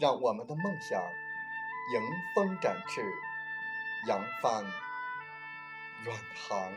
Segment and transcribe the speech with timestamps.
[0.00, 0.98] 让我们的梦想
[1.92, 2.02] 迎
[2.34, 3.04] 风展翅，
[4.06, 4.64] 扬帆
[6.06, 6.72] 远航。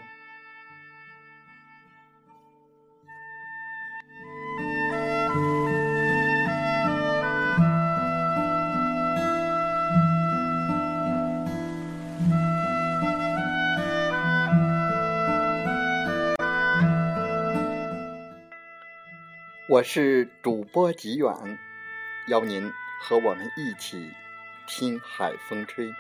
[19.70, 21.34] 我是主播吉远，
[22.28, 22.70] 邀您。
[23.06, 24.10] 和我们一起
[24.66, 25.94] 听海风吹。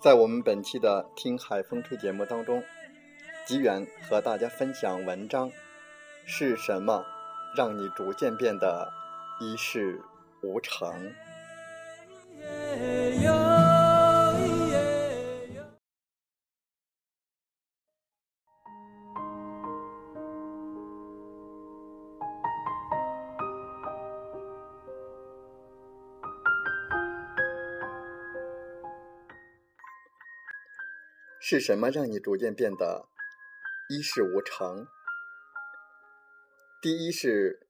[0.00, 2.64] 在我们本期的《听海风吹》节目当中，
[3.46, 5.50] 吉源和大家分享文章：
[6.24, 7.04] 是什么
[7.54, 8.90] 让你逐渐变得
[9.40, 10.00] 一事
[10.42, 11.12] 无成。
[31.52, 33.08] 是什么让你逐渐变得
[33.88, 34.86] 一事无成？
[36.80, 37.66] 第一是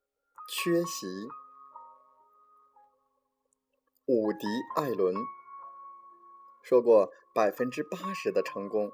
[0.47, 1.07] 缺席。
[4.05, 4.47] 伍迪·
[4.83, 5.15] 艾伦
[6.63, 8.93] 说过：“百分之八十的成功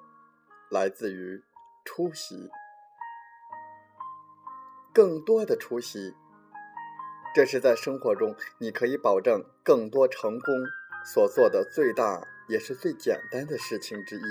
[0.70, 1.42] 来自于
[1.84, 2.48] 出席，
[4.94, 6.14] 更多的出席，
[7.34, 10.54] 这是在生活中你可以保证更多成功
[11.04, 14.22] 所做的最大也是最简单的事情之一。”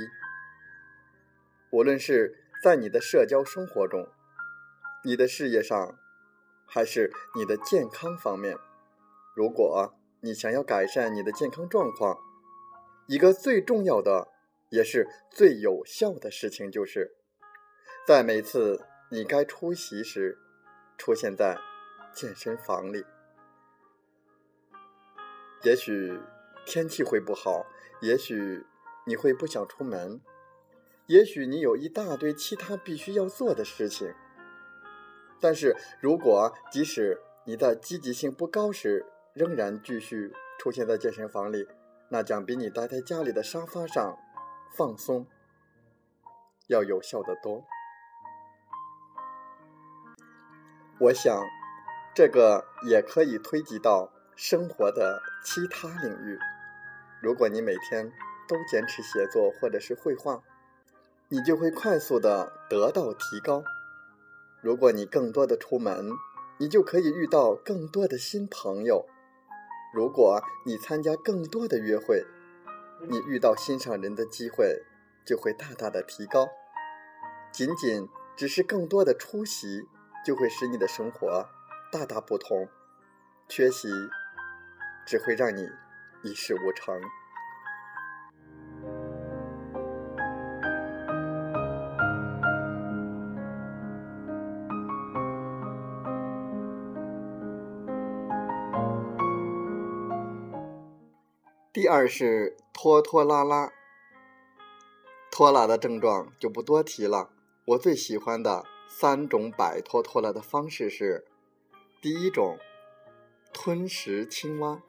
[1.75, 4.07] 无论是在你的社交生活中、
[5.03, 5.97] 你的事业上，
[6.65, 8.55] 还是你的健康方面，
[9.35, 12.17] 如果你想要改善你的健康状况，
[13.07, 14.29] 一个最重要的
[14.69, 17.17] 也是最有效的事情，就是
[18.07, 20.37] 在每次你该出席时，
[20.97, 21.59] 出现在
[22.13, 23.03] 健身房里。
[25.63, 26.17] 也许
[26.65, 27.65] 天气会不好，
[27.99, 28.65] 也许
[29.05, 30.21] 你会不想出门。
[31.07, 34.11] 也许你有一大堆其他必须要做的事情，
[35.39, 41.67] 但是如果即使你的积极性不高时，仍然继续出现在健身房里，
[42.09, 44.17] 那将比你待在家里的沙发上
[44.75, 45.27] 放松
[46.69, 47.63] 要有效的多。
[50.97, 51.39] 我想，
[52.15, 56.39] 这个也可以推及到生活的其他领域。
[57.21, 58.11] 如果你每天
[58.47, 60.41] 都坚持写作或者是绘画。
[61.29, 63.63] 你就会快速的得到提高。
[64.61, 66.11] 如果你更多的出门，
[66.59, 69.05] 你就可以遇到更多的新朋友。
[69.93, 72.25] 如果你参加更多的约会，
[73.09, 74.83] 你遇到心上人的机会
[75.25, 76.47] 就会大大的提高。
[77.51, 79.83] 仅仅只是更多的出席，
[80.25, 81.47] 就会使你的生活
[81.91, 82.67] 大大不同。
[83.47, 83.87] 缺席
[85.07, 85.69] 只会让你
[86.23, 87.01] 一事无成。
[101.75, 103.69] 第二是拖拖拉拉，
[105.29, 107.31] 拖拉的症状就不多提了。
[107.65, 111.25] 我最喜欢的三种摆脱拖拉的方式是：
[112.01, 112.57] 第一种，
[113.51, 114.81] 吞食青蛙，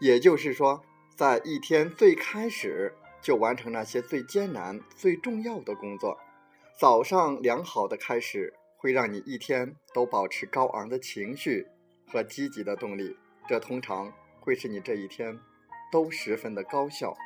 [0.00, 0.82] 也就是说，
[1.14, 2.92] 在一天最开始
[3.22, 6.18] 就完成那些最艰难、最重要的工作。
[6.76, 11.68] 早上良好的开始会让你一天都保持高昂的情绪
[12.08, 13.16] 和积极的动力，
[13.48, 14.12] 这通常。
[14.40, 15.38] 会使你这一天
[15.92, 17.16] 都十分的高效。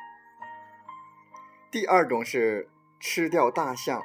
[1.71, 2.67] 第二种是
[2.99, 4.01] 吃掉大象，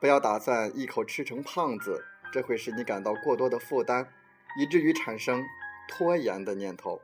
[0.00, 4.12] 不要打算一口吃成胖子，这会使你感到过多的负担，
[4.58, 5.44] 以至于产生
[5.88, 7.00] 拖延的念头。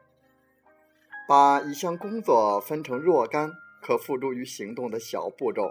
[1.29, 5.71] 把一项工作分成若干可付诸于行动的小步骤，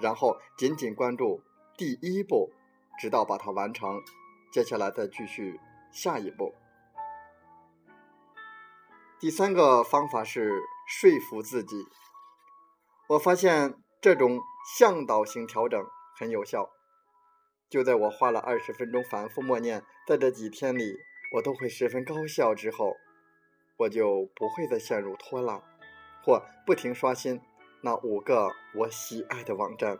[0.00, 1.40] 然后紧紧关注
[1.76, 2.50] 第一步，
[2.98, 4.02] 直到把它完成，
[4.50, 5.60] 接下来再继续
[5.92, 6.54] 下一步。
[9.18, 11.86] 第三个方法是说服自己。
[13.08, 13.72] 我发现
[14.02, 14.40] 这种
[14.78, 15.82] 向导型调整
[16.20, 16.68] 很有效。
[17.70, 20.94] 就在我花了二十分钟反复默念，在这几天里
[21.34, 22.92] 我都会十分高效之后，
[23.78, 25.62] 我就不会再陷入拖拉，
[26.22, 27.40] 或不停刷新
[27.80, 29.98] 那五个我喜爱的网站。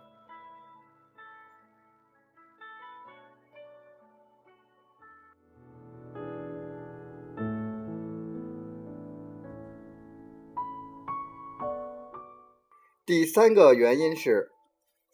[13.06, 14.50] 第三个原因是，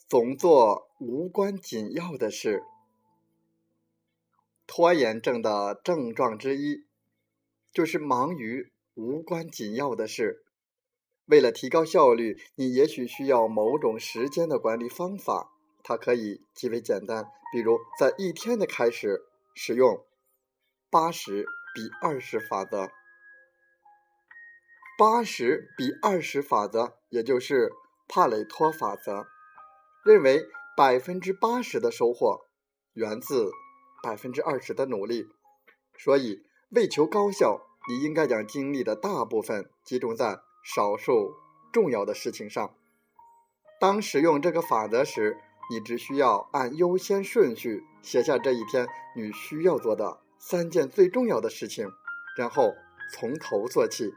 [0.09, 2.62] 总做无关紧要的事。
[4.67, 6.87] 拖延症的症状之一，
[7.71, 10.43] 就是忙于无关紧要的事。
[11.27, 15.53] 为了提高效率，你也许需要某种时间的管理方法，
[15.85, 19.21] 它可以极为简单，比如在一天的开始
[19.55, 20.03] 使用
[20.88, 22.91] 八十比二十法则。
[24.99, 27.73] 八十比二十法则，也就是
[28.06, 29.27] 帕累托法则，
[30.05, 30.43] 认为
[30.77, 32.43] 百分之八十的收获
[32.93, 33.50] 源自
[34.03, 35.27] 百分之二十的努力。
[35.97, 41.35] 所以，为求高效，你应该将精力的大部分集中在少数
[41.73, 42.75] 重要的事情上。
[43.81, 45.38] 当使用这个法则时，
[45.71, 48.87] 你只需要按优先顺序写下这一天
[49.17, 51.88] 你需要做的三件最重要的事情，
[52.37, 52.75] 然后
[53.11, 54.12] 从头做起。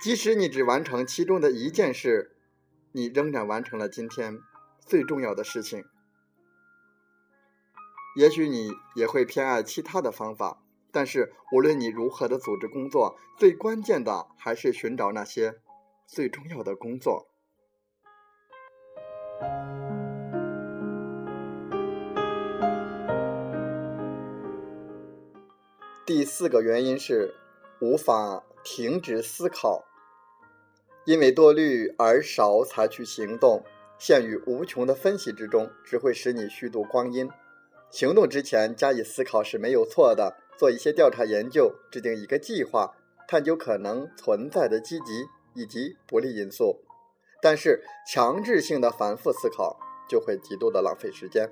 [0.00, 2.32] 即使你只完成其中的一件事，
[2.92, 4.40] 你仍然完成了今天
[4.84, 5.84] 最重要的事情。
[8.16, 10.60] 也许你也会偏爱其他的方法，
[10.90, 15.60] 但是无论你如何的组织工作，最关键的还是寻找那些
[16.08, 17.28] 最重要的工作。
[26.04, 27.34] 第四个原因是
[27.80, 28.42] 无法。
[28.64, 29.84] 停止思考，
[31.04, 33.62] 因为多虑而少采取行动，
[33.98, 37.28] 陷于无穷的分析之中，只会使你虚度光阴。
[37.90, 42.94] 行动之前加以思考是没有错的，做一些调查研究，制定一个计划，
[43.26, 45.24] 探究可能存在的积极
[45.54, 46.80] 以及不利因素。
[47.42, 51.50] 但是，强制性的反复思考就会极度的浪费时间。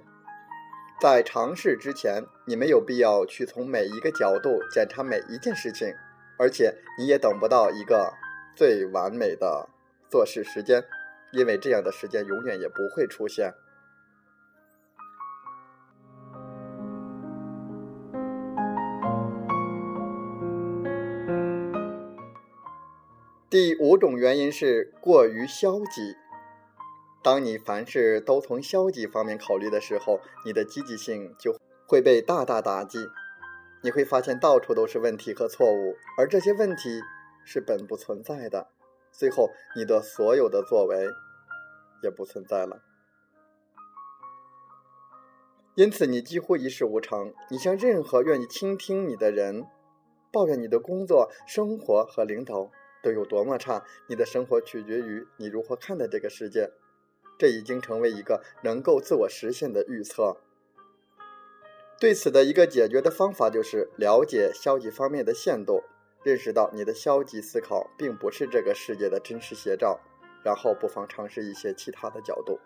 [1.01, 5.93] 在尝试之前，你没有必要去从每一个角度检查每一件事情。
[6.41, 8.15] 而且你也等不到一个
[8.57, 9.69] 最完美的
[10.09, 10.83] 做事时间，
[11.33, 13.53] 因为这样的时间永远也不会出现。
[23.51, 26.17] 第五种原因是过于消极。
[27.23, 31.57] 当你凡事都从消极方面考虑的时候，你的积极性就
[31.87, 32.99] 会被大大打击。
[33.82, 37.01] 你会发现到处都是问题和错误，而这些问题
[37.44, 38.69] 是本不存在的。
[39.10, 41.08] 最后，你的所有的作为
[42.03, 42.82] 也不存在了。
[45.77, 47.32] 因此，你几乎一事无成。
[47.51, 49.65] 你向任何愿意倾听你的人
[50.31, 52.70] 抱怨你的工作、生活和领导
[53.03, 53.82] 都有多么差。
[54.08, 56.70] 你的生活取决于你如何看待这个世界。
[57.39, 60.37] 这已经成为一个能够自我实现的预测。
[62.01, 65.83] 对此的一个解决的方法就是了解消极方面的限度，
[66.23, 70.01] 认识到你的消极思考并不是这个世界的真实写照，
[70.43, 72.59] 然后不妨尝试一些其他的角度。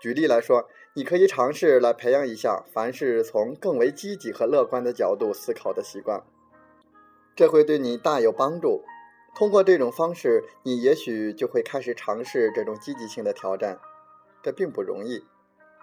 [0.00, 6.24] 举例来说，你可以尝试来培养一下凡是从更为积极和乐观的角度思考的习惯，
[7.36, 8.82] 这会对你大有帮助。
[9.36, 13.78] 通过这种方式，你也许就会开始尝试这种积极性的挑战，
[14.42, 15.22] 这并不容易。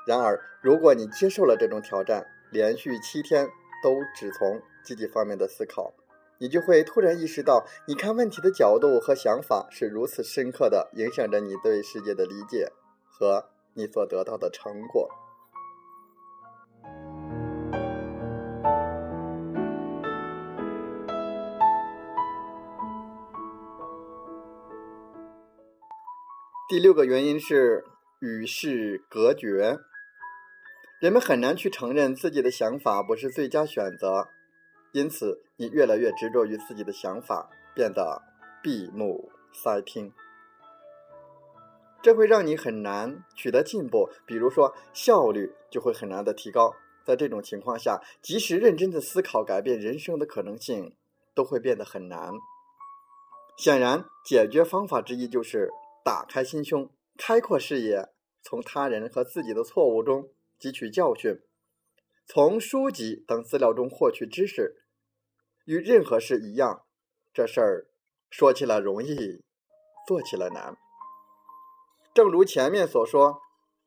[0.05, 3.47] 然而，如果你接受了这种挑战，连续七天
[3.81, 5.93] 都只从积极方面的思考，
[6.39, 12.69] 你就会突然意识到，你看问题的角度和想法是如此深刻的影响着你对世界的理解，
[13.07, 13.45] 和
[13.75, 15.09] 你所得到的成果。
[26.67, 27.85] 第六个原因是
[28.19, 29.79] 与世隔绝。
[31.03, 34.29] 人们很难去承认自己的想法不是最佳选择，
[34.93, 38.21] 因此你越来越执着于自己的想法，变得
[38.63, 40.13] 闭目塞听，
[42.01, 44.07] 这会让你很难取得进步。
[44.25, 46.73] 比如说，效率就会很难的提高。
[47.05, 50.95] 在这种情况下，即使认真的思考改变人生的可能性，
[51.35, 52.31] 都会变得很难。
[53.57, 55.69] 显然，解决方法之一就是
[56.05, 58.07] 打开心胸，开阔视野，
[58.41, 60.29] 从他人和自己的错误中。
[60.59, 61.41] 汲取教训，
[62.25, 64.83] 从书籍等资料中获取知识，
[65.65, 66.83] 与任何事一样，
[67.33, 67.87] 这事儿
[68.29, 69.43] 说起来容易，
[70.07, 70.77] 做起来难。
[72.13, 73.41] 正如前面所说，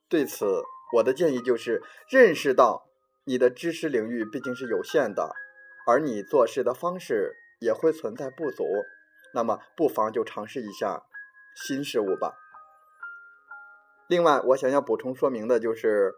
[0.09, 0.63] 对此
[0.97, 2.89] 我的建议就是认识到
[3.25, 5.35] 你的知识领域毕竟是有限的，
[5.87, 8.65] 而你做事的方式也会存在不足。
[9.33, 11.05] 那么不妨就尝试一下
[11.55, 12.35] 新事物吧。
[14.09, 16.13] 另外，我想要补充说明的就是。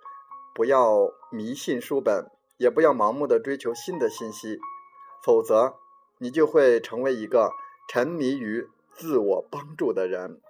[0.59, 4.59] 不要迷信书本，也不要盲目的追求新的信息，
[5.25, 5.75] 否则
[6.19, 7.53] 你就会成为一个
[7.89, 10.41] 沉迷于自我帮助的人。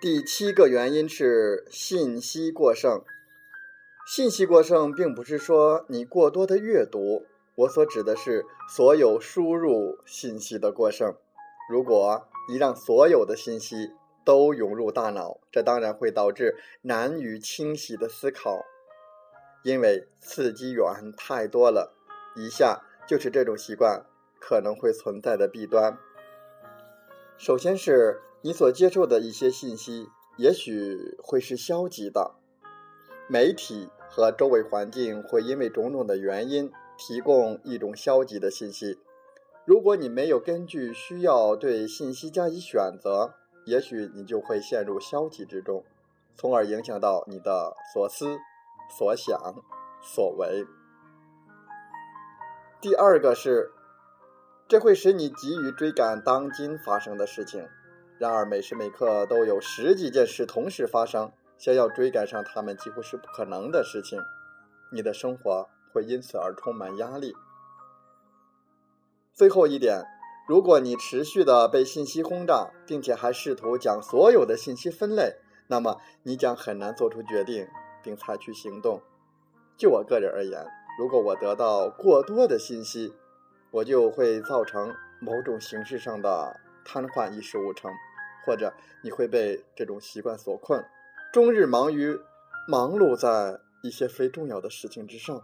[0.00, 3.04] 第七个原因是信息过剩。
[4.06, 7.26] 信息过剩并不是说你过多的阅读。
[7.56, 11.14] 我所指的是所有输入信息的过剩。
[11.70, 13.92] 如果你让所有的信息
[14.24, 18.60] 都涌入大脑，这当然会导致难于清晰的思考，
[19.62, 21.94] 因为刺激源太多了。
[22.36, 24.06] 以下就是这种习惯
[24.40, 25.98] 可能会存在的弊端：
[27.36, 32.36] 首先是你所接受的一些信息也许会是消极的，
[33.28, 36.70] 媒体和周围环境会因为种种的原因。
[37.00, 38.98] 提供一种消极的信息。
[39.64, 43.32] 如果你没有根据需要对信息加以选择，
[43.64, 45.82] 也许你就会陷入消极之中，
[46.36, 48.38] 从而影响到你的所思、
[48.90, 49.40] 所想、
[50.02, 50.66] 所为。
[52.82, 53.72] 第二个是，
[54.68, 57.66] 这会使你急于追赶当今发生的事情。
[58.18, 64.20] 然而，每时每刻都有十几件事同时发生，想要追赶上他们几乎是不可能的事情。
[64.92, 65.70] 你的生活。
[65.92, 67.34] 会因此而充满压力。
[69.34, 70.04] 最后一点，
[70.48, 75.36] 如果你持续的被信息轰炸，并且还试图将所有的信息分类，
[75.68, 77.66] 那么你将很难做出决定
[78.02, 79.02] 并采取行动。
[79.76, 80.66] 就我个人而言，
[80.98, 83.14] 如果我得到过多的信息，
[83.70, 87.90] 我就会造成某种形式上的瘫痪，一事无成，
[88.44, 90.84] 或者你会被这种习惯所困，
[91.32, 92.20] 终日忙于
[92.68, 95.40] 忙碌在一些非重要的事情之上。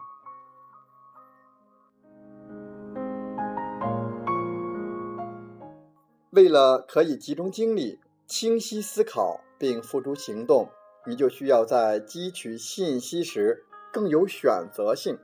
[6.36, 10.68] 为了可以集中精力、清晰思考并付诸行动，
[11.06, 15.18] 你就需要在汲取信息时更有选择性。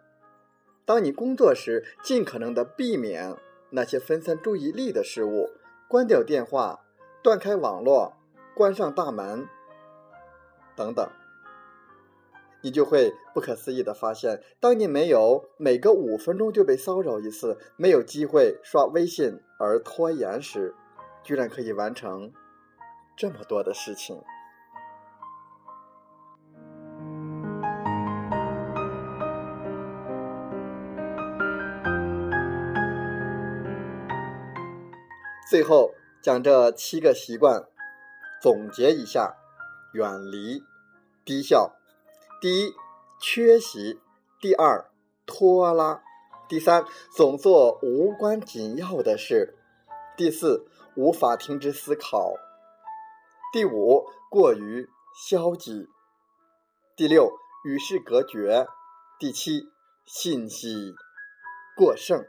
[0.87, 3.37] 当你工作时，尽可能的避免
[3.69, 5.51] 那些分散注意力的事物，
[5.87, 6.81] 关掉电话、
[7.23, 8.15] 断开网络、
[8.57, 9.47] 关上大门
[10.75, 11.07] 等等，
[12.63, 20.75] 你就会不可思议的发现，当你没有每隔五分钟就被骚扰一次、没有机会刷微信而拖延时。
[21.25, 22.33] 居然可以完成
[23.17, 24.21] 这么多的事情。
[35.49, 37.63] 最后，将这七个习惯
[38.41, 39.37] 总结一下：
[39.93, 40.63] 远离
[41.25, 41.77] 低效，
[42.41, 42.75] 第一
[43.21, 44.01] 缺席，
[44.41, 44.91] 第二
[45.27, 46.03] 拖拉，
[46.49, 49.55] 第三总做无关紧要的事，
[50.17, 50.67] 第四。
[50.95, 52.35] 无法停止思考。
[53.53, 54.87] 第五，过于
[55.27, 55.89] 消极。
[56.97, 57.33] 第六，
[57.65, 58.67] 与世隔绝。
[59.19, 59.63] 第七，
[60.07, 60.95] 信息
[61.77, 62.23] 过剩。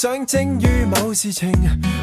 [0.00, 1.52] 想精於某事情，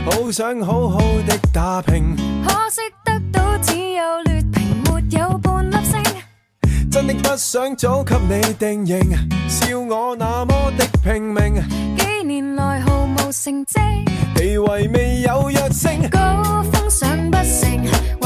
[0.06, 2.16] 好想好好的打拼，
[2.48, 6.92] 可惜得到只有劣评，没有半粒星。
[6.92, 9.00] 真的不想早给你定型，
[9.50, 11.56] 笑我那么的拼命，
[11.98, 13.80] 几年来毫无成绩，
[14.36, 18.17] 地位未有跃升，高峰上不成。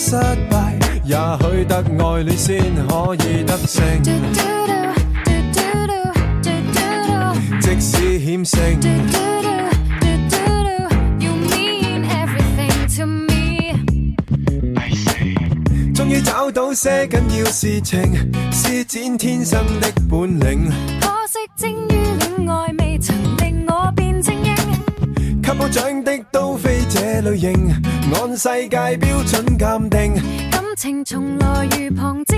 [0.00, 0.16] 失
[0.48, 3.84] 败，也许得爱恋先可以得胜。
[7.60, 8.80] 即使险胜，
[15.94, 18.00] 终于找到些紧要事情，
[18.50, 20.99] 施展天生的本领。
[27.32, 30.14] 按世界标准鉴定，
[30.50, 32.34] 感情从来如旁枝，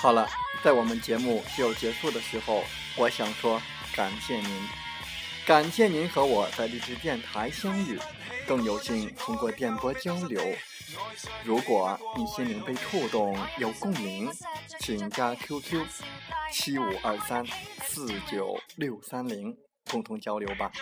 [0.00, 0.26] 好了，
[0.64, 2.64] 在我们节目就要结束的时候，
[2.96, 3.62] 我想说
[3.94, 4.68] 感谢您，
[5.46, 7.96] 感谢您和我在励志电台相遇，
[8.48, 10.40] 更有幸通过电波交流。
[11.44, 14.28] 如果你心灵被触动，有共鸣，
[14.80, 15.86] 请加 QQ
[16.50, 17.44] 七五二三
[17.84, 19.56] 四九六三零，
[19.88, 20.72] 共同交流吧。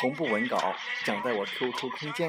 [0.00, 0.74] 同步文稿
[1.04, 2.28] 讲在我 QQ 空间。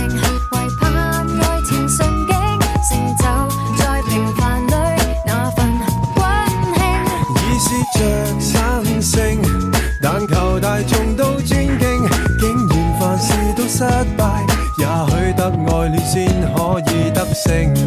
[17.51, 17.80] sing